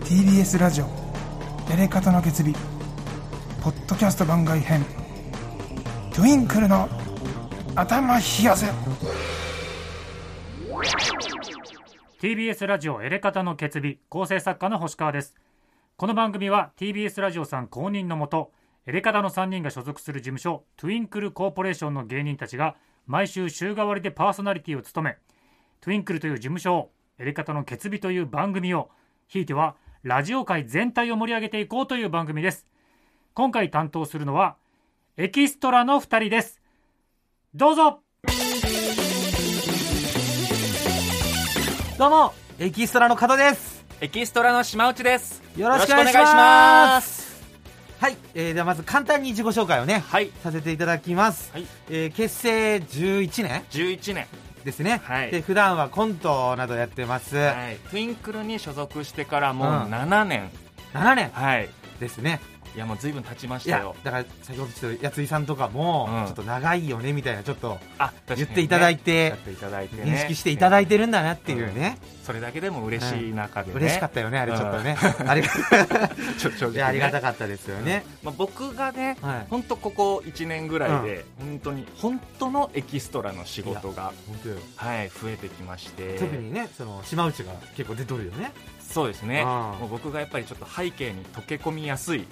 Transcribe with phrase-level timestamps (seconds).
[0.00, 0.86] TBS ラジオ
[1.70, 2.52] やり方の決意。
[3.62, 4.84] ポッドキャスト番外編。
[6.12, 6.88] トゥインクルの
[7.76, 8.66] 頭冷やせ。
[12.20, 14.00] TBS ラジオエレカタの決意。
[14.08, 15.36] 構成作家の星川です。
[15.96, 18.50] この番組は TBS ラジオさん公認のもと
[18.86, 22.74] エレカタの3人が所属する事務所トゥインクルコーポレーションの芸人たちが
[23.06, 25.18] 毎週週替わりでパーソナリティを務め
[25.82, 28.88] トゥインクルという事務所をエレカタの決意という番組を
[29.26, 32.66] ひいてはラジオ界全体を盛り上げていこうという番組です
[33.34, 34.54] 今回担当するのは
[35.16, 36.62] エキストラの2人です
[37.52, 37.98] どうぞ
[41.98, 45.42] どうもエキストラの加藤ですエキストラの島内です。
[45.56, 47.40] よろしくお願いします
[48.00, 50.30] はい、えー、ではまず簡単に自己紹介をねはい。
[50.42, 51.66] させていただきます、はい。
[51.88, 54.26] えー、結成11年11年。
[54.64, 57.76] ですね、はいで普段はコントなどやってます、はい。
[57.90, 60.50] トゥインクルに所属してからもううん7年。
[60.94, 61.30] 7年？
[61.30, 61.68] はい。
[61.98, 62.40] ですね
[62.74, 63.94] いやもう随分経ちましたよ。
[64.02, 70.10] だから先ほどちょっとやついさんとかも、うんちょっと長いよねみたいなちょっとあ、言っていただいてやっていただいてね。
[70.10, 73.76] 認識していただいてるんだなっていうね、それだけでも嬉しい中でね。
[73.76, 75.48] 嬉しかったよねあれちょっとね、 ありが
[76.86, 79.46] ありがたかったですよね、まあ僕がね、はい。
[79.50, 84.12] 本当ここ1年ぐらいで、本当に本当のエキストラの仕事が
[84.76, 86.16] はい増えてきまして。
[86.18, 88.52] 特にねその島内が結構出とるよね、
[88.92, 89.44] そうですね。
[89.44, 92.26] もう僕がやっぱりちょっと背景に溶け込みやすいうん、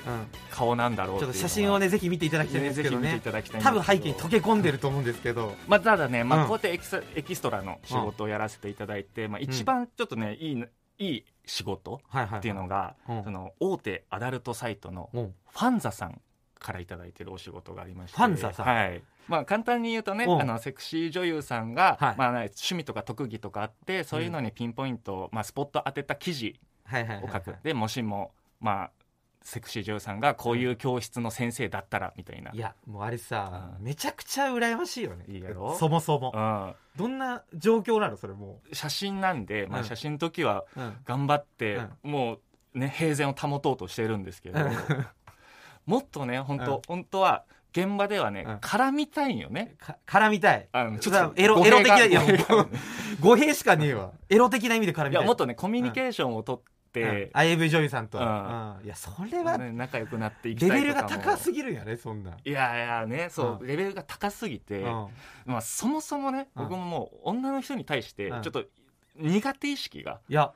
[0.51, 5.55] 顔なんだろうちょっと写真をねぜひ見ていただきたいんですけどぜひ見ていねただきたい多ど分背景に溶け込んでると思うんですけど。
[5.67, 10.65] まあ、ただね、まあ、うんこうやってエキスエキストラの仕事をやらせていただいて、まあ、一番ちょっとね、いい
[10.99, 13.25] いい仕事っていうのが、うん。
[13.25, 15.35] その大手アダルトサイトのうん。
[15.51, 16.21] ファンザさん
[16.59, 18.17] からいただいてるお仕事がありまして。
[18.17, 18.67] ファンザさん。
[18.67, 19.03] はい。
[19.29, 20.41] まあ、簡単に言うとねうん。
[20.41, 22.15] あのセクシー女優さんが、はい。
[22.17, 28.91] まあね、趣味とか特技とかあってそういうのにピンポイント、まあ、スポット当てた記事を書く、でもしも、まあ、
[29.43, 33.85] セクシー女優さんがこういう教室の先生だったらみたいな、いやもうあれさ、うん。
[33.85, 35.25] めちゃくちゃ羨ましいよね。
[35.29, 35.75] いいやろ？
[35.79, 42.39] そもそも、うん、どんな状況なのそれも写真なんで、まあ、うん写真の時はう、うん、頑張って、も
[42.75, 44.61] うね平然を保とうとしてるんですけど
[45.87, 46.83] もっとね本当、うん。
[46.87, 48.55] 本当は現場ではね、うん。
[48.57, 49.75] 絡みたいんよね。
[49.79, 50.69] か絡みたい。
[50.73, 52.39] あのちょっとエロエロ的ないやもう
[53.21, 54.13] 語弊しかねえわ。
[54.29, 55.13] エロ的な意味で絡みたい。
[55.13, 56.61] いやもっとねコミュニケーションをとっ
[56.93, 58.25] て、うん AV 女優さんと、うん。
[58.25, 58.29] う
[58.83, 58.85] ん。
[58.85, 61.09] いやそれはね仲良くなっていきレベたいとかも。
[61.09, 62.31] ルが高すぎるんやねそんな。
[62.33, 63.67] ん、いやいやねそう、うん。
[63.67, 65.09] レベルが高すぎて、うん。
[65.47, 66.65] まあ、そもそもねうん。
[66.65, 68.43] 僕ももう女の人に対してうん。
[68.43, 68.65] ちょっと
[69.17, 70.53] 苦手意識がいや。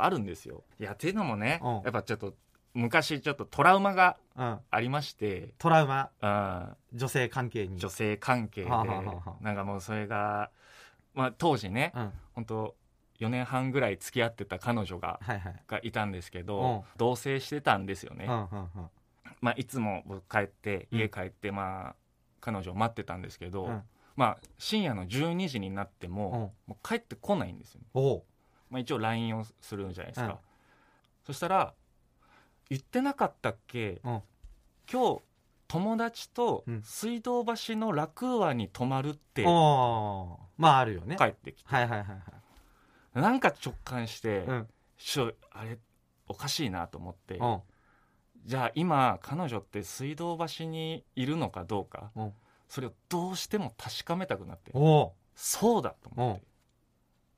[0.00, 0.62] あるんですよ。
[0.78, 1.72] いやっていうのもね、うん。
[1.76, 2.34] やっぱちょっと
[2.72, 4.58] 昔ちょっとトラウマがうん。
[4.70, 6.10] ありまして、トラウマ？
[6.22, 6.26] う
[6.94, 7.78] ん、女性関係に。
[7.78, 9.44] 女性関係ではあはあはあ。
[9.44, 10.50] なんかもうそれが、
[11.14, 12.12] まあ、当時ねうん。
[12.36, 12.74] 本当
[13.20, 15.62] 4年半ぐらい付き合ってた彼女がはいはい。
[15.66, 16.80] がいたんですけど、うん。
[16.96, 18.90] 同棲してたんですよね、うんうんうん。
[19.40, 20.98] まあ、いつも僕帰ってうん。
[20.98, 21.96] 家帰って、まあ、
[22.40, 23.82] 彼女を待ってたんですけど、うん。
[24.16, 26.70] まあ、深夜の12時になっても,、うん。
[26.70, 28.22] もう帰ってこないんですよ、おう。
[28.70, 30.36] まあ、一応 LINE をするじゃないですか、うん。
[31.24, 31.74] そしたら
[32.70, 34.22] 「言ってなかったっけ、うん。
[34.90, 35.22] 今日
[35.66, 36.82] 友達とうん。
[36.82, 41.16] 水道橋のラクーアに泊まるってまああるよね。
[41.16, 42.18] 帰ってきて、はいはいはいはい
[43.20, 44.68] なんか直感して、うん。
[44.96, 45.78] ちょあれ
[46.28, 47.60] おかしいなと思って、うん。
[48.44, 52.32] じゃあ今彼女って水道橋にいるのかどうか、うん。
[52.68, 56.44] それをどうしても確かめたくなっておそうだと思って、う。
[56.44, 56.48] ん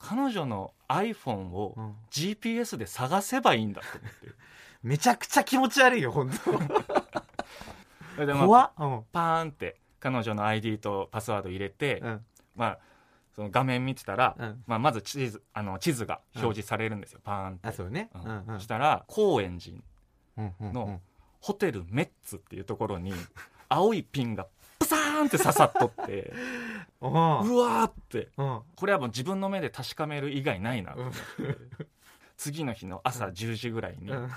[0.00, 1.76] 彼女の iPhone を
[2.10, 4.28] GPS で探せばいいんだと思って。
[4.82, 6.50] めちゃくちゃ気持ち悪いよ本そ
[8.16, 8.72] れ で当まあ怖っ。
[8.78, 9.05] うん。
[9.12, 12.26] パーンって彼女の ID とパスワード入れて、うん。
[12.56, 12.78] まあ
[13.35, 14.65] その画面見てたら、うん。
[14.67, 17.69] まあ、まず地図あの地図が表示されるんですよ、パーンって。
[17.69, 18.11] あそうね。
[18.15, 18.55] うん。
[18.55, 19.77] うんしたら高円寺
[20.37, 21.00] うんうんのうん。
[21.41, 23.12] ホテルメッツっていうところに
[23.69, 24.47] 青いピンが
[24.79, 26.32] プサーンって刺さっとって
[27.00, 28.29] おうわーって。
[28.37, 28.62] うん。
[28.77, 31.19] これはもう自分の目で確かめる以外ないなと思って。
[32.37, 34.31] 次の日の朝10時ぐらいに、うん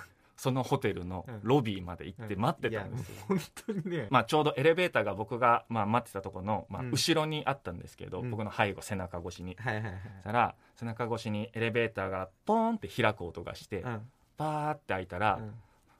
[0.43, 4.07] そのホテルのロビーまで行って待ってたんですよ、いやもう本当にね。
[4.09, 8.29] まあ、ちょうどエレベーターが僕が、まあ、待ってたところの、まあうん、後ろにあったんですけど、うん。
[8.29, 9.55] 僕の背後背中越しに。
[9.57, 9.93] はいはいはい。
[9.93, 14.01] そしたら背中越しにエレベーターがポーンって開く音がして、うん。
[14.35, 15.53] パーって開いたら、うん。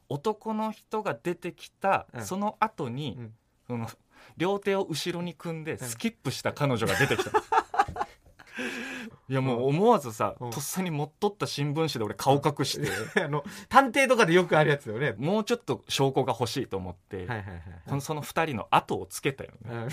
[0.09, 2.25] 男の人が出てきた、うん。
[2.25, 3.33] その後に、うん。
[3.65, 3.87] その
[4.35, 7.31] 両手を後ろに組んでスキップした彼女が出てきた、
[9.29, 10.51] いやもう思わずさ、うん。
[10.51, 12.89] とっさに持っとった新聞紙で俺顔隠して、
[13.23, 15.13] あの探偵とかでよくあるやつよね。
[15.17, 19.89] もうちょっと証拠が欲しいと思って、はいはいはいそのその2人の後をつけたよね、うん。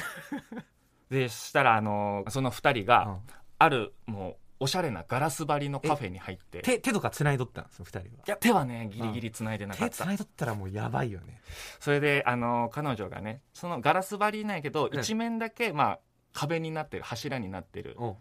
[1.16, 3.18] でそしたらあのその2人が
[3.58, 6.58] あるもうおしゃれなガラス張りのカフェに入って。
[6.58, 8.24] い手手とか繋いどったんですよ二人は。
[8.26, 11.40] や手はねギリギリ繋いでなか手った、繋いどったらもうやばいよね。
[11.78, 15.00] それであの彼女がねそのガラス張りなんやけど、うん。
[15.00, 15.98] 一面だけまあ
[16.32, 18.16] 壁になってる柱になってるお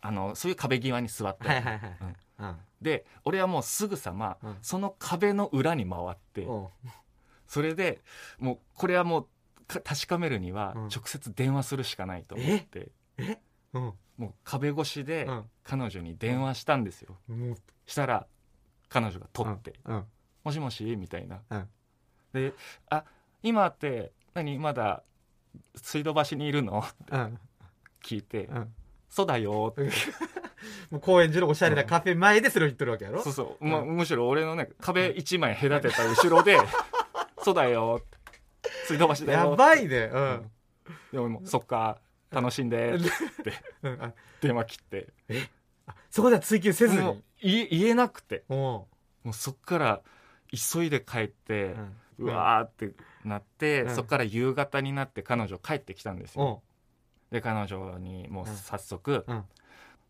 [0.00, 1.96] あのそういう壁際に座って、はいはいはい。
[2.38, 2.46] うん。
[2.46, 2.56] うん。
[2.82, 4.56] で俺はもうすぐさま、うん。
[4.62, 6.70] その壁の裏に回って、お
[7.46, 8.00] それで
[8.38, 9.26] もうこれはもう
[9.66, 10.88] か確かめるにはうん。
[10.88, 12.90] 直接電話するしかないと思って、
[13.72, 13.92] うん。
[14.16, 15.44] もう壁越しでうん。
[15.64, 17.56] 彼女に電話したんですよ、もう
[17.86, 18.26] したら
[18.88, 20.04] 彼女が取ってうん
[20.44, 21.68] 「もしもし?」みたいな、うん。
[22.32, 22.54] で
[22.88, 23.04] 「あ
[23.42, 24.58] 今って何？
[24.60, 25.02] まだ
[25.74, 27.38] 水道橋にいるの?」うん。
[28.00, 28.74] 聞いてうん
[29.16, 29.90] 「そうだよ」っ て
[30.90, 33.22] もう高円寺のおしゃれなカフェ前でそれを言ってるわけやろ？
[33.22, 36.58] そうそう、まむしろ俺のね壁一枚隔てた後ろで
[37.42, 38.18] 「そうだよ」って
[38.86, 40.10] 「水道橋だよ」やばいね。
[40.12, 40.50] うん。
[41.12, 41.98] でももうそっか
[42.30, 43.08] 楽しんでって。
[43.82, 44.02] うん。
[44.02, 44.12] あ。
[44.42, 45.08] 電話切って。
[46.10, 48.44] そこでは追求せずもうに言え言えなくて。
[48.50, 48.88] おも
[49.24, 50.02] うそっから
[50.52, 51.74] 急いで帰って、
[52.18, 53.94] ううわーってなって、うん。
[53.94, 56.62] そっから夕方になって彼女帰ってきたんですよ、お
[57.36, 59.44] で彼女にもう早速、うん。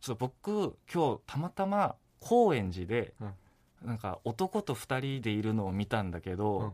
[0.01, 3.89] ちょっと僕今日たまたま高円寺で、うん。
[3.89, 6.73] なんか男と二人でいるのを見たんだけど、うん。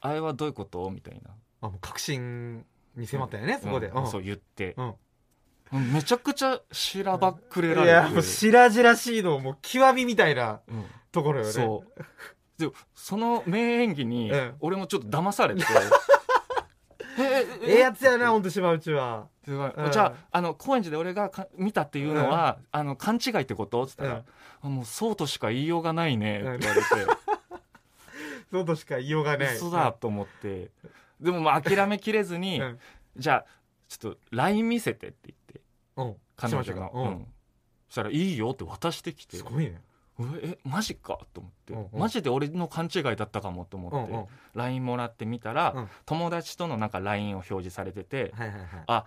[0.00, 0.90] あれはどういうこと？
[0.90, 1.30] みたいな。
[1.60, 2.64] あもう確信
[2.96, 3.92] に迫ったよねそこで。
[4.06, 4.74] そう言って、
[5.70, 5.92] うん。
[5.92, 10.84] めちゃくちゃしらばっくれらいれて、やもう白々しいのもう極みみたいなうん。
[11.12, 11.52] ところよね。
[11.52, 12.02] そう。
[12.58, 14.54] でその名演技にうん。
[14.58, 15.62] 俺もちょっと騙されて
[17.62, 24.22] ええやつやなほんと島内はすごいうんじゃああの高円寺で俺がか見たっていうのは、あの勘違いってことっつったら、
[24.60, 26.86] あもうそうとしか言いようがないねって言われて、
[28.50, 30.70] そうとしか言いようがない嘘だと思って
[31.20, 32.78] でもまあ諦めきれずに、うん
[33.16, 33.46] じゃあ
[33.88, 35.60] ちょっと LINE 見せてって言って
[35.96, 37.26] うん彼女島内が、うん
[37.88, 39.82] そしたら「いいよ」って渡してきてすごいね
[40.20, 41.18] ええマジか？
[41.32, 42.00] と思って、うんうん。
[42.00, 44.26] マジで俺の勘違いだったかもと思って、うんうん。
[44.54, 45.88] LINE もらってみたら、うん。
[46.04, 48.68] 友達とのなんか LINE を表示されてて、はいはいはい。
[48.86, 49.04] あ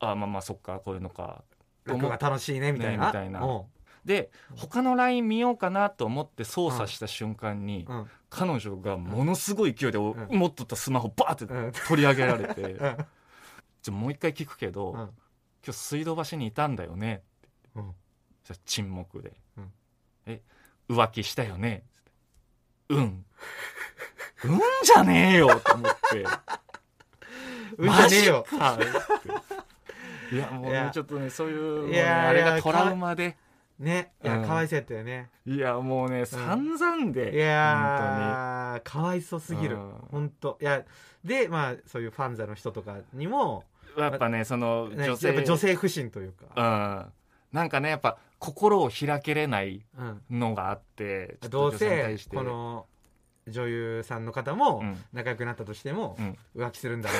[0.00, 1.44] あまあまあそっかこういうのか。
[1.84, 3.04] 楽が楽しいねみたいな。
[3.04, 3.44] ねみたいな。
[3.44, 3.62] うん。
[4.04, 8.06] で他の LINE 見ようかなと思って操作した瞬間に、うん。
[8.28, 10.38] 彼女がものすごい勢いでおうん。
[10.38, 11.72] 持っとったスマホバーってうん。
[11.88, 12.78] 取り上げられて、うん。
[12.78, 12.94] じゃ
[13.88, 14.96] あもう一回聞くけど、うん。
[14.96, 15.10] 今
[15.66, 17.22] 日水道橋にいたんだよね
[17.74, 17.94] うん。
[18.42, 19.72] そしたら沈黙で、うん
[20.26, 20.40] え
[20.88, 21.84] 浮気したよね？
[22.88, 22.98] うん。
[22.98, 25.60] うんじゃねえよ！
[25.60, 26.24] と思って。
[27.78, 28.44] うんじゃねえよ。
[30.32, 33.36] いやもうねちょっとねそういうあれがトラウマで。
[33.78, 34.12] ね。
[34.22, 34.46] いやうん。
[34.46, 35.30] かわいそうやったよね。
[35.46, 39.76] いやもうね散々で、いやーかわいそすぎる。
[39.76, 39.92] うん。
[40.10, 40.58] 本当。
[40.60, 40.84] いや
[41.24, 43.64] でまあそういうファンザの人とかにも
[43.96, 46.46] やっぱねそのね女性やっぱ女性不信というか。
[46.54, 47.12] うん。
[47.56, 50.22] なんかねやっぱ心を開けれないうん。
[50.40, 52.36] のがあってちょっとどうせ対して。
[52.36, 52.86] この
[53.48, 55.04] 女優さんの方もうん。
[55.12, 56.38] 仲良くなったとしてもうん。
[56.56, 57.16] 浮気するんだろ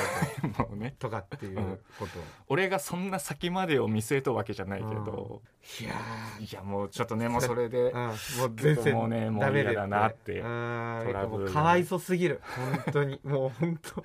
[0.67, 0.95] う もうね。
[0.99, 2.23] ととかっていうことを。
[2.49, 5.43] 俺がそんな先までを見据えとるわけじゃないけど、
[5.81, 5.91] いや
[6.39, 8.17] いやもうちょっとねもうそれでもう
[8.55, 11.03] 全然もうねもう嫌だなってうん。
[11.07, 12.41] トラブルかわいそすぎる。
[12.85, 13.21] 本当に。
[13.25, 14.05] もう本当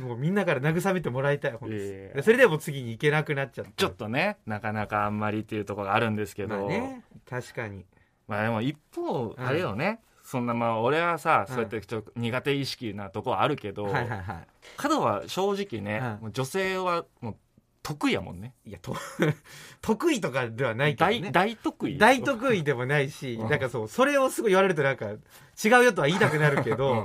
[0.00, 2.14] もうみんなから慰めてもらいたい本当にいやいやいや。
[2.14, 3.70] でそれでも次に行けなくなっちゃった。
[3.76, 7.84] ちょっとねなかなかあんまりっていうところがあるんですけど、まあね確かに。
[8.26, 9.34] まあでも一方ん。
[9.38, 14.46] あれよね、そんなまあ俺はさ、うんそうやってちょっと苦手意識なとこはあるけど、はいはいはい。
[14.76, 16.22] 角は正直ね、うん。
[16.22, 17.36] もう女性はもう
[17.82, 18.54] 得意やもんね。
[18.64, 18.96] いやと
[19.82, 21.98] 得意とかではないけど大ね大得意？
[21.98, 23.50] 大得意でもないし、うん。
[23.50, 26.96] なんかそうそれをすごい言われるとなんか違うよとは言いたくなるけど、うん。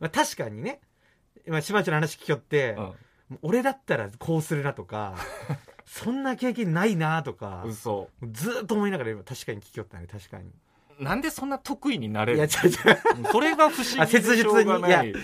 [0.00, 0.80] まあ、確かにね
[1.48, 2.92] 今島ちゃんの話聞きよって、うん。
[3.42, 5.14] 俺だったらこうするなとか
[5.84, 8.08] そんな経験ないなとか嘘。
[8.32, 10.50] ずーっと思いながら今確かに聞きよったね確かに。
[10.98, 15.14] なんでそんな得意になれるいや違う違うそれが不思議あ切実にでしょうがない。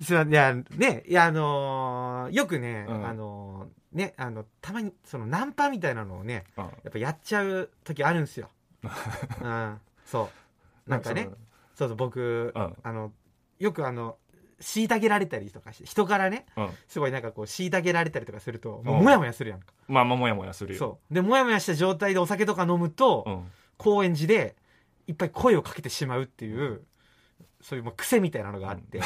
[0.00, 0.30] すまん。
[0.30, 3.06] いやねいやあのーよくね、うん。
[3.06, 6.64] あのーねあのたまにそのナンパみたいなのをねうん。
[6.64, 8.50] やっぱやっちゃう時あるんですよ、
[9.42, 10.30] うん、そ
[10.86, 10.90] う。
[10.90, 11.30] なんかね
[11.74, 12.76] そうそう僕、うん。
[12.82, 13.12] あの
[13.58, 14.16] よくあの
[14.60, 16.70] 虐げられたりとかして人からねうん。
[16.88, 19.04] すごいなんかこう虐げられたりとかするともううん。
[19.04, 20.78] もやもやするやんか、まあまあもやもやするよ。
[20.78, 21.14] そう。
[21.14, 23.50] でもやもやした状態でお酒とか飲むと、うん。
[23.76, 24.56] 高円寺で
[25.06, 26.82] いっぱい声をかけてしまうっていう
[27.60, 28.98] そういうもう癖みたいなのがあって、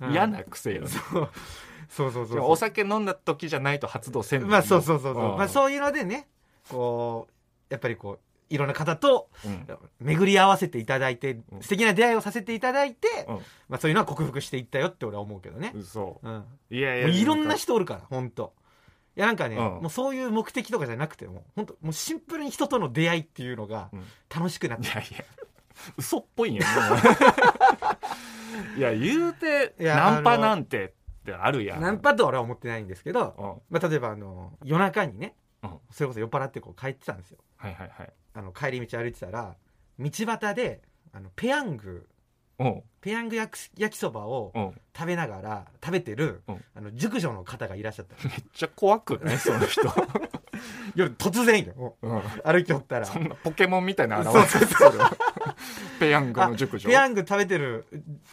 [0.00, 0.88] う ん嫌な癖よね。
[0.88, 1.30] そう。
[1.88, 5.36] そうそうそうお酒飲んだ時じゃないと発動せんのまあそうそうそうそう、ん。
[5.36, 6.28] まあ、そういうのでね
[6.68, 7.32] こう
[7.68, 8.18] やっぱりこう
[8.50, 9.66] いろんな方とうん。
[10.00, 11.62] 巡り合わせていただいて、うん。
[11.62, 13.36] 素敵な出会いをさせていただいて、うん。
[13.68, 16.20] まあ、そういうのは克服していったよって俺は思うけどね、嘘。
[16.22, 16.96] うん、もいや。
[16.96, 18.52] いうやいろんな人人おるから本当
[19.16, 19.62] いやなんかね、うん。
[19.62, 24.04] もうそういう目的とかじゃなくても本当もうシンプルに人との出会いっていうのがうん。
[24.34, 24.88] 楽しくなって。
[24.88, 25.24] いやいや。
[25.96, 26.66] 嘘っぽいんや
[28.76, 30.90] いや言うてナンパなんてっ
[31.24, 31.80] てあるやん。
[31.80, 33.44] ナンパとは俺は思ってないんですけど、うん。
[33.70, 35.78] まあ、例えばあの夜中にね、うん。
[35.90, 37.38] それこそ酔っ払ってこう帰ってたんですよ。
[37.56, 39.56] はいはいはいあの帰り道歩いてたら
[39.98, 40.82] 道端で
[41.12, 42.08] あのペヤング
[42.58, 42.82] うん。
[43.00, 44.80] ペヤング焼きそばをうん。
[44.96, 46.64] 食べながら食べてる、うん。
[46.76, 48.16] あの熟女の方がいらっしゃった。
[48.28, 49.38] めっちゃ怖くない？
[49.40, 49.80] その人、
[50.94, 51.72] 夜突然よ。
[51.74, 53.06] もうん、う歩きおったら。
[53.06, 55.00] そんなポケモンみたいな現れてる。
[55.98, 56.86] ペヤングあの熟女。
[56.88, 57.86] ペヤング食べてる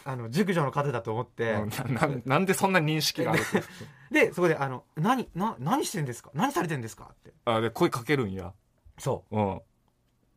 [0.04, 1.68] あの熟女の方だと思って、うん。
[1.94, 3.42] なななんでそんな認識がある
[4.10, 6.30] でそこであの「何な何してんですか？
[6.34, 7.32] 何されてんですか?」って。
[7.46, 8.52] あで声かけるんや。
[8.98, 9.40] そう。
[9.40, 9.54] ん。
[9.56, 9.62] う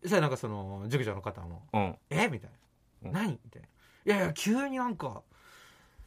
[0.01, 2.27] そしたらなんかその熟女の方もうん「え？
[2.27, 2.50] みたい
[3.03, 3.10] な。
[3.10, 3.67] うん「何?」みたいな
[4.05, 5.22] 「いやいや急になんか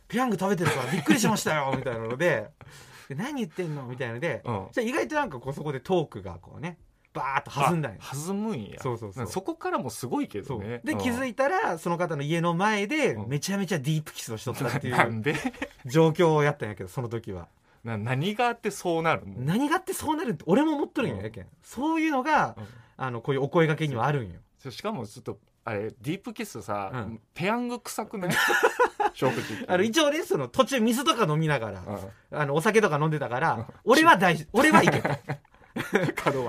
[0.09, 2.51] ペヤング食べてるからびっくりしましたよ」 みたいなので
[3.09, 3.85] で何言ってんの？
[3.85, 4.69] みたいなので、うん。
[4.73, 6.79] じゃあ意外となんかこうそこでトークがこうね
[7.13, 7.99] バーッと弾んだんよ。
[8.03, 8.81] あ弾むんや。
[8.81, 9.27] そうそうそう。
[9.29, 10.61] そこからもすごいけそう。
[10.63, 13.29] どねで気づいたらその方の家の前でうん。
[13.29, 15.35] めちゃめちゃディープキスをしとったってい なうんで？
[15.87, 17.49] 状況をやったんやけどその時は。
[17.85, 19.35] な何があってそうなるの？
[19.41, 21.23] 何があってそうなるって俺も思っとるんやうん。
[21.25, 21.47] やけん。
[21.63, 24.41] そういうのがうんあのこういうお声掛けにはあるんよ。
[24.71, 27.21] しかもちょっとあれディープキスさ、うん。
[27.35, 28.31] ペヤング臭くない？
[29.15, 29.37] 正直
[29.69, 31.81] あの一応ねその途中水とか飲みながら
[32.33, 32.39] うん。
[32.39, 35.21] あのお酒とか飲んでたから俺は大事 俺はいけた ね。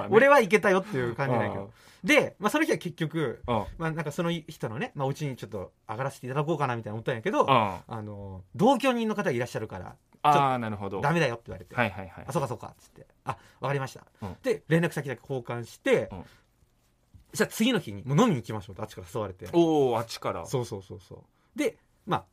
[0.09, 1.65] 俺はいけたよっていう感じなんやけうん。
[1.65, 1.71] ど
[2.03, 3.55] で、まあ、その日は結局うん。
[3.77, 9.95] まあなんかその人のねまあお家にちょっと上がらせていただこうかなみたいな思ったんやけどあの同居人の方がいらっしゃるから
[10.27, 11.01] あーなるほど。
[11.01, 11.75] ダメだよって言われて。
[11.75, 12.25] はいはいはい。
[12.27, 13.05] あそうかそうかっつって。
[13.23, 14.35] あわかりました、うん。
[14.43, 16.23] で連絡先だけ交換して、うん。
[17.33, 19.47] じゃあ次の日にもう飲みに行きましょうとあっちから誘われて。
[19.53, 20.45] おおあっちから。
[20.45, 21.57] そうそうそうそう。
[21.57, 22.25] でまあ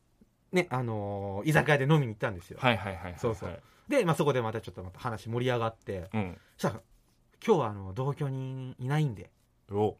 [0.51, 3.61] ねあのー居酒屋で飲みに行ったんですよ、はいはいはいはいそうそう。
[3.87, 6.09] で、まあ、そこでまたちょっとまた話盛り上がって。
[6.13, 6.37] うん。
[6.57, 6.81] そしたら
[7.45, 9.29] 今日はあの同居人いないんで。
[9.71, 9.97] お。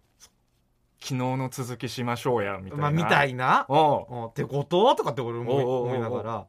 [1.02, 2.84] 昨日の続きしましょうやみたいな。
[2.84, 3.66] まあみたいな。
[3.68, 4.06] おう。
[4.10, 4.96] おってこと？
[4.96, 6.46] とかって俺思いながら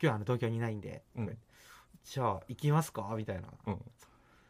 [0.00, 1.38] 今日はあの同居人いないんで、うん。
[2.04, 3.12] じゃあ行きますか？
[3.16, 3.48] みたいな。
[3.66, 3.78] うん。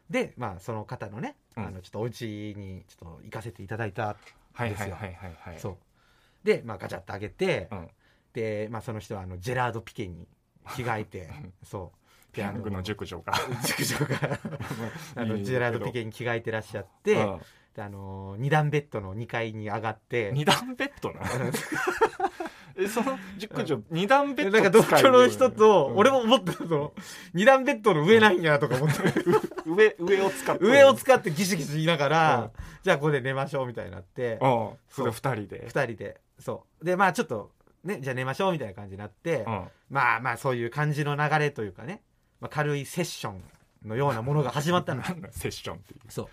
[0.09, 1.65] でまあその方のね、うん。
[1.65, 4.15] あのちょっとお家にちょっと行かせていただいたは
[4.59, 5.77] いはいですよはい。
[6.43, 7.87] で、まあ、ガチャッと開けて、うん。
[8.33, 10.27] で、まあ、その人はあのジェラード・ピケに
[10.75, 11.29] 着替えて
[11.63, 12.31] そう。
[12.31, 12.83] ペヤングの。
[12.83, 13.33] 熟女が。
[13.65, 14.39] 熟女が。
[15.15, 17.41] あのジェラード・ピケに着替えてらっしゃって、うん
[17.75, 20.31] であの二段ベッドの2階に上がって。
[20.33, 21.21] 二段ベッドな
[22.77, 26.93] えその熟女二段ベッドなんか同居の人と、うん俺も思ってたの。
[27.33, 29.01] 二段ベッドの上なんやとか思って。
[29.67, 30.65] 上上を使って。
[30.65, 32.51] 上を使ってギシギシ言いながら、うん。
[32.81, 35.65] じゃあここで寝ましょうみたいになって、うんそれ二人で。
[35.67, 36.21] 二人で。
[36.39, 36.85] そう。
[36.85, 37.51] でまあちょっと
[37.83, 39.67] ねじゃあ寝ましょうみたいな感じになって、うん。
[39.89, 42.01] まあまあそういう感じの流れというかね、
[42.39, 43.43] まあ、軽いセッション
[43.85, 45.03] のようなものが始まったの。
[45.31, 45.99] セッションっていう。
[46.07, 46.27] そう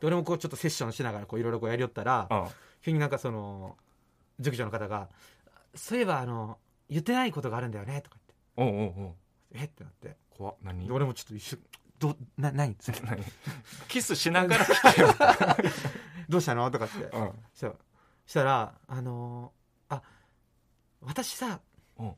[0.00, 2.46] で俺もこうちょっとセッションしながらこういろいろこうやりよったらうん。
[2.82, 3.76] 急になんかその
[4.38, 5.08] 塾長の方が
[5.74, 8.16] 「そういえばあの言ってないことがあるんだよね」とか
[8.56, 9.14] おうおうおう。
[9.52, 9.84] 言って「え？
[9.84, 10.16] っ?」てなって。
[10.30, 10.56] 怖っ。
[10.62, 10.86] 何？
[10.86, 11.58] で俺もちょっと一瞬
[11.98, 12.76] 「どな何？
[12.78, 13.22] そ れ何？
[13.88, 15.08] キスしながら聞けよ。
[16.28, 17.02] どうしたの?」とかって。
[17.04, 17.32] うん。
[17.54, 17.78] そう。
[18.26, 20.02] したら「あのーあ
[21.00, 21.60] 私さ
[21.98, 22.14] うん。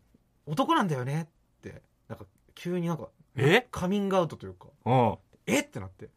[0.47, 1.27] 男なんだよね」っ
[1.63, 1.83] て。
[2.09, 3.67] なんか急になんかえ？
[3.71, 4.67] カミングアウトというか。
[4.85, 5.61] うん「え？
[5.61, 6.11] っ?」てなって。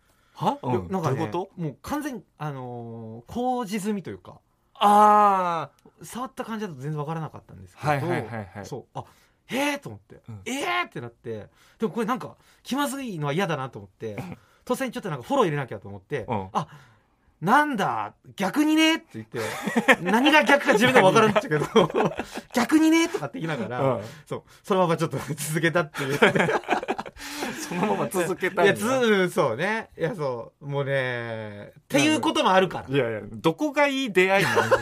[0.45, 0.57] は？
[0.61, 0.87] うん。
[0.91, 1.61] なんかねどういうこと？
[1.61, 4.39] もう完全にあのー工事済みというか
[4.73, 5.69] あ
[6.01, 8.65] 触った感じだと全然わからなかったんですけど、はいはいはいはい。
[8.65, 8.85] そう。
[8.93, 9.03] あ
[9.49, 10.41] えー、と思って、うん。
[10.45, 11.47] えーってなって。
[11.77, 14.17] でもこれなんか気まずいのは嫌だなと思って
[14.65, 16.49] 突然ちょっとなんかフォロー入れなきゃと思って、うん。
[16.53, 16.67] あ
[17.41, 19.39] なんだ逆にねって言って
[20.03, 21.65] 何が逆か自分でも分からんっちゃけど
[22.53, 24.03] 逆にねとかって言いながら、うん。
[24.27, 24.43] そう。
[24.63, 26.19] そのままちょっと続けたっていう
[27.71, 29.89] そのまま続けたいいやつそうね。
[29.97, 32.93] いやそうもうねっていうこともあるから。
[32.95, 34.77] いやいやどこがいい出会いなの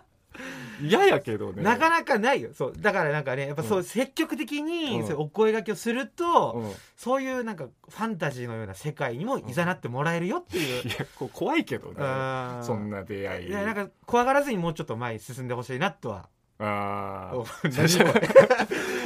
[0.80, 1.62] 嫌やけどね。
[1.62, 2.50] なかなかないよ。
[2.54, 3.84] そうだからなんかねやっぱそう、うん。
[3.84, 5.06] 積極的に、うん。
[5.06, 6.72] そういうお声掛けをすると、うん。
[6.96, 11.94] そういうなんかファンタジーのような世界にもいざなってもらえるよっていう、いやこう怖いけどね。
[11.98, 12.64] うん。
[12.64, 13.48] そんな出会い。
[13.48, 16.28] いやなんか怖がらずにもうちょっと前に進んでほしいなとは
[16.62, 17.32] あ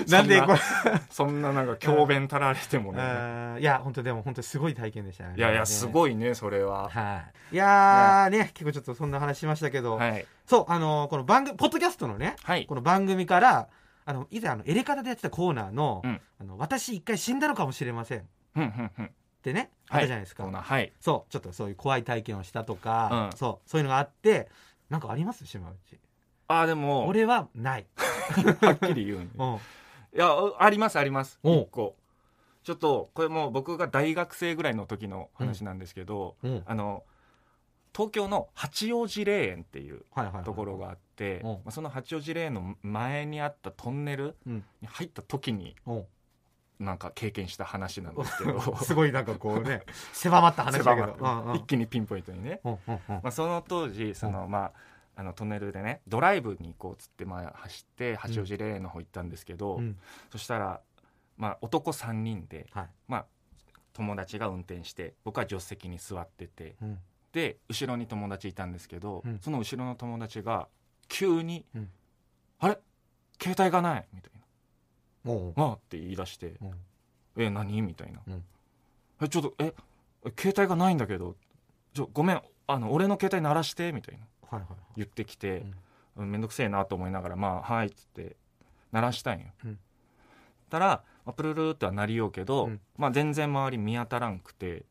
[0.08, 0.58] なんでこれ。
[1.10, 3.60] そんななんか教鞭たられてもね。
[3.60, 6.88] いや本当でも本当にすごい体験でしたねいやいやすいごいねそれは。
[6.88, 7.54] はい。
[7.54, 10.26] いやーね結構ちょっとそんな話しましたけど、はい。
[10.46, 12.66] そうあのーこの番組ポッドキャストのねはい。
[12.66, 13.68] この番組から
[14.04, 16.20] あの以前あのエレカタでやってたコーナーの,、うん。
[16.40, 18.18] あの私一回死んだのかもしれません。
[18.20, 18.22] っ
[18.56, 19.10] うんうんうん。
[19.42, 20.92] てねあったじゃないですか、はい。
[21.00, 23.38] そうちょっとそういう怖い体験をしたとか、うん。
[23.38, 24.48] そうそういうのがあって
[24.90, 25.46] なんかあります？
[25.46, 25.98] 島内
[26.48, 27.06] あーでも。
[27.06, 27.86] 俺はない、
[28.60, 29.28] はっきり言うね。
[29.38, 29.58] うん、い
[30.14, 31.38] やありますあります。
[31.42, 31.96] お一個。
[32.62, 36.62] ちょっとこれもう僕が大学生ぐらいの時の話なんですけど、うん。
[36.66, 37.04] あの
[37.94, 40.04] 東京の八王子霊園っていう
[40.44, 44.64] ところがあって、その八王子霊園の前にあったトンネルうん。
[44.80, 46.04] に入った時にうん。
[46.80, 48.76] なんか経験した話なんですけど。
[48.82, 49.82] すごいなんかこうね
[50.12, 51.14] 狭まった話だけど。
[51.14, 53.00] 狭まって一気にピンポイントにね、うんうんうん。
[53.08, 54.72] まあ、その当時その、まあ
[55.16, 59.96] あのトンネルでねドライブに行こうっつって、まあ、走って八王子霊園の方行ったんですけど、うん。
[60.30, 60.80] そしたら、
[61.36, 62.88] まあ、男3人で、はい。
[63.08, 63.26] まあ、
[63.92, 66.98] 友達が運転して僕は助手席に座っててうん。
[67.32, 69.38] で後ろに友達いたんですけど、うん。
[69.40, 70.68] その後ろの友達が
[71.08, 71.90] 急に「うん。
[72.60, 72.78] あれ？
[73.40, 74.32] 携帯がない」みたい
[75.24, 75.32] な
[75.64, 76.74] 「ああ」って言い出してうん
[77.36, 78.20] 「え何?」みたいな。
[78.26, 78.44] うん
[79.22, 79.74] 「えちょっとえ
[80.38, 81.36] 携帯がないんだけど
[81.92, 84.24] ちょごめんあの俺の携帯鳴らして」みたいな
[84.96, 85.64] 言ってきて、
[86.16, 88.36] うん、めんどくせえなと思いながら「まあはい」っつって
[88.92, 89.46] 鳴らしたんよ。
[89.64, 89.78] うん。
[90.70, 92.80] たら、まあ、プルルーっては鳴りようけど、うん。
[92.96, 94.86] まあ、全然周り見当たらんくて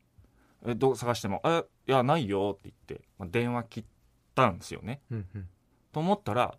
[0.66, 3.86] えどう探しても「えいやないよ」って言って、まあ、電話切っ
[4.36, 5.02] たんですよね。
[5.12, 5.50] うんうん。
[5.92, 6.58] と思ったら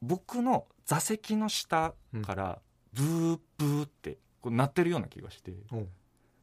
[0.00, 2.60] 僕の座席の下から
[2.92, 5.52] ブーブーってこう鳴ってるような気がして。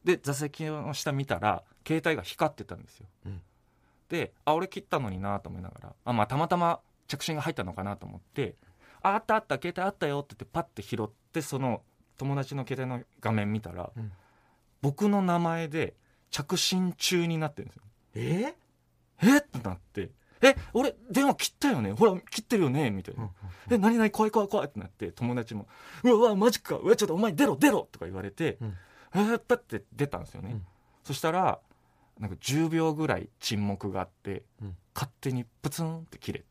[0.04, 3.06] で座席の下見たら携帯が光ってたんですよ。
[3.26, 3.42] うん
[4.10, 8.56] であ俺切ったのになと思いながらあ、まあ、たまたま着信が入ったのかなと思って
[9.00, 11.82] 「ああったあった携帯あったよ」って言ってパッて拾ってその
[12.18, 14.12] 友達の携帯の画面見たら、うん。
[14.82, 15.94] 僕の名前で
[16.30, 17.82] 着信中になってるんですよ。
[18.14, 18.54] え？
[19.22, 19.38] え？
[19.38, 20.10] ってなって
[20.42, 21.92] 「え俺電話切ったよね？
[21.92, 23.30] ほら切ってるよね」みたいな
[23.70, 25.66] 「え何何怖い怖い怖い」ってなって友達も
[26.04, 26.76] 「うわうわマジか。
[26.76, 28.76] うわちょっとお前出ろ出ろ」とか言われて、うん。
[29.14, 30.66] えー、パッて出たんですよね、うん。
[31.04, 31.58] そしたら
[32.20, 34.76] なんか10秒ぐらい沈黙があって、うん。
[34.94, 36.44] 勝手にプツンって切れて、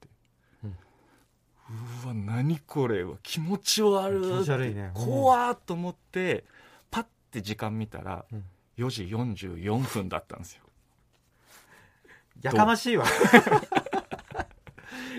[0.63, 4.89] ううんわ何これは気持ち悪い気持ち悪いね。
[4.95, 6.45] 怖っと思って
[6.89, 8.43] パッて時間見たら、うん。
[8.79, 10.63] 4時44分だったんですよ。
[12.41, 13.05] やかましいわ。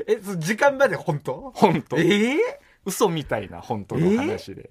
[0.09, 1.53] え時間まで本当？
[1.55, 1.97] 本当。
[1.99, 4.71] ええ嘘みたいな本当の話で、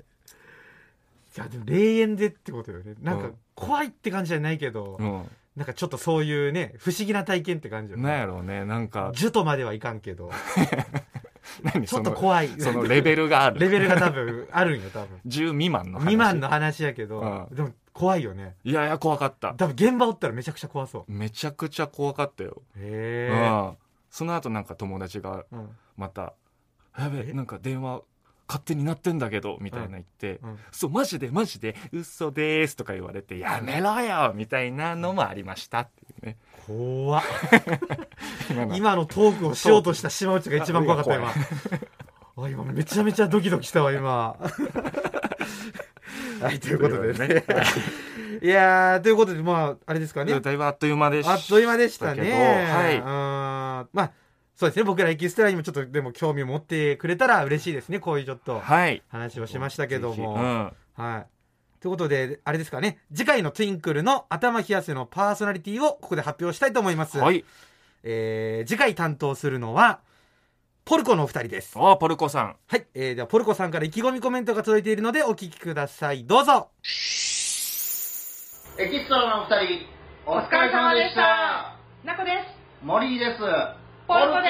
[1.38, 2.96] いやでも霊園でってことよね。
[3.02, 3.38] なんかうん。
[3.56, 8.04] 怖いって感じじゃないけど、うんなんかちょっとそういうね不思議な体験って感じよね。
[8.04, 8.64] なんやろうね。
[8.64, 9.12] なんか。
[9.14, 10.32] 樹とまではいかんけど。
[11.64, 12.48] 何ちょっと怖い。
[12.60, 13.60] そのレベルがある。
[13.60, 15.20] レベルが多分あるんよ多分。
[15.28, 16.06] 10未満の話。
[16.06, 17.56] 未満の話やけど、うん。
[17.56, 18.56] でも怖いよね。
[18.64, 19.54] いやいや怖かった。
[19.56, 21.12] 多分現場おったらめちゃくちゃ怖そう。
[21.12, 23.36] めちゃくちゃ怖かったよ、へう
[23.74, 23.78] ん。
[24.10, 25.70] その後なんか友達がえ、うん。
[25.98, 26.34] また
[26.98, 27.34] 「やべええ？
[27.34, 28.02] なんか電話
[28.50, 36.38] 勝手になってんだけど」みたいな言ってうん「そうマジでマジで嘘です」とか言われて「やめろよ」みたいなのもありましたっていうね。
[36.66, 37.24] 怖っ。
[38.50, 38.76] 今の。
[38.76, 41.34] 今のトークをしようとした島内が一番怖かった今あ
[42.44, 44.36] あ今めちゃめちゃドキドキしたわ今。
[46.42, 47.46] はいということでね。
[48.42, 48.48] い。
[48.48, 50.40] やーということでまああれですかね。
[50.40, 52.32] だいぶあっという間でしたあっという間でしたね。
[52.72, 52.98] はい。
[52.98, 53.04] うん。
[53.04, 54.12] まあ
[54.60, 61.26] そうですね僕らエキストラにもちょっとでも興味を持ってくれたら嬉しいですねこういうちょっとはい話をしましたけどぜひも、うんはい。
[61.80, 67.18] ということで、あれですかね、次回のトゥインクルの頭冷やせのパーソナリティをここで発表したいと思います。
[67.20, 67.46] はい
[68.04, 70.02] えー次回担当するのは、
[70.84, 71.76] ポルコのお二人です。
[71.78, 72.86] あポルコさんはい。
[72.94, 76.26] えーでは、ポルコさんから意気込みコメントが届いているのでお聞きください。
[76.26, 76.68] どうぞ
[78.78, 79.86] エキストラのお二人、
[80.26, 81.78] お疲れ様でした。
[82.04, 82.86] なこです。
[82.86, 83.79] 森井です。
[84.10, 84.50] ポルコで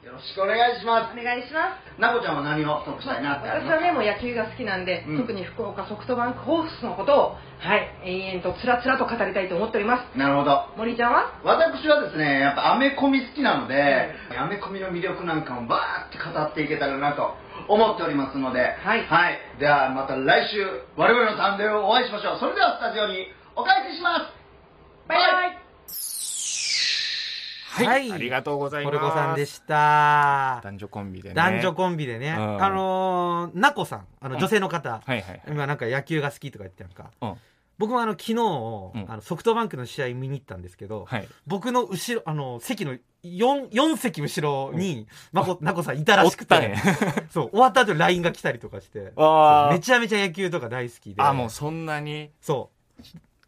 [0.00, 1.12] よろしくお願いしま。
[1.12, 10.16] お願いしますなこちゃんは何を得したいなって私はね、もう野球が好きなんで、うん特に福岡ソフトバンクホークスのことを、はい、延々とつらつらと語りたいと思っております。
[10.16, 10.72] なるほど。
[10.80, 11.36] 森ちゃんは？
[11.44, 14.08] 私はですね、やっぱアメコミ好きなので、
[14.40, 17.36] アメコミの魅力なんかもバーって語っていけたらなと
[17.68, 19.36] 思っておりますので、はいはい。
[19.60, 20.64] ではまた来週、
[20.96, 22.40] 我々のサンデーをお会いしましょう。
[22.40, 24.32] それではスタジオにお返しします。
[25.08, 25.67] バイバイ
[27.84, 28.12] はい、はい。
[28.12, 29.02] ありがとうございポます。
[29.02, 30.60] ルコさんでした。
[30.62, 31.34] 男女コンビでね。
[31.34, 32.36] 男女コンビでね。
[32.38, 32.62] うん。
[32.62, 34.90] あのー、なこさん、あの、女性の方。
[34.90, 35.42] はいはいはい。
[35.48, 37.10] 今なんか野球が好きとか言ってなんか。
[37.20, 37.34] うん。
[37.78, 38.36] 僕もあの、昨日、ん。
[38.36, 41.28] あのソフトバンクの試合見に行ったんですけど、はい。
[41.46, 46.82] 僕の後ろ、あの、席の4、4席後ろに、まこ、なこさんいたらしくて、おったね。
[47.30, 49.12] そう、終わった後に LINE が来たりとかして、
[49.70, 51.22] めちゃめちゃ野球とか大好きで。
[51.22, 52.30] あもうそんなに？
[52.40, 52.77] そう。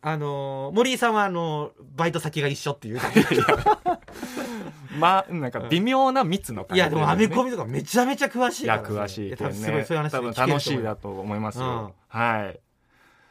[0.02, 3.00] あのー森井さんはあのーバイト先が一緒っていう。
[4.98, 9.00] まあなんか微妙な密の感いや、でもアメコミミとかめちゃめちゃ詳しいいやからね。
[9.02, 12.60] 詳しいけどや多分すごいねそういう話多分楽しいだと思いますよ、はい。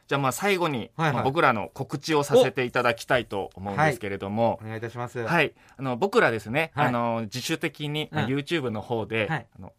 [0.08, 1.14] じゃあまあ最後に、はいはい。
[1.14, 4.60] まあ僕らの告知をさせていただきたいと思うんですけれども。
[4.64, 5.20] お願いいたします。
[5.20, 6.88] はい、あの僕らですね、はい。
[6.88, 9.48] あの自主的に、うん YouTube の方で、はい。
[9.58, 9.72] あのあ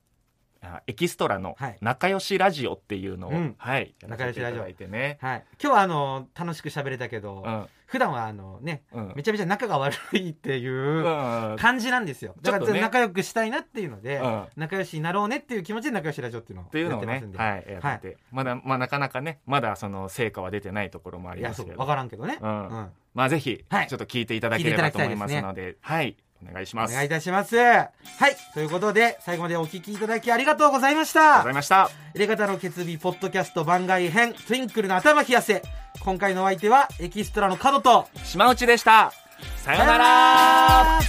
[0.86, 1.78] エキストラのはい。
[1.80, 3.54] 仲良しラジオっていうのを、うん。
[3.58, 3.94] はい。
[4.06, 4.68] 仲良しラジオ。
[4.68, 5.44] いてね、はい。
[5.62, 7.66] 今日はあのー楽しく喋れたけど、うん。
[7.86, 9.12] 普段はあのね、うん。
[9.16, 11.56] めちゃめちゃ仲が悪いっていううん。
[11.58, 12.34] 感じなんですよ。
[12.42, 14.44] だから仲良くしたいなっていうので、うん。
[14.56, 17.38] 仲良しになろうねっていう気持ちで仲良しラジオっていうのをやってますんで。
[17.38, 21.78] ねはいやってて、まだまあなかなかねまだその成果は出てないところもありますけど。
[21.78, 22.38] わからんけどね。
[22.40, 22.90] ま
[23.24, 23.86] あぜひ、はい。
[23.88, 25.76] ちょっと聞いていただければと思いますので。
[25.80, 26.16] はい
[26.48, 27.57] お願いしますお願いいたします。
[27.57, 27.88] はい。
[28.55, 31.55] ということで、最後までお聞きいただきありがとうございましたありがとうござい。
[31.55, 35.62] ました入れ方の決日ポッドキャスト番外編、トゥインクルの頭冷やせ。
[36.00, 39.12] 今回のお相手は、エキストラの角と、島内でした
[39.57, 41.00] さようなら